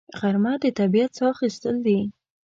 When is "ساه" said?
1.17-1.31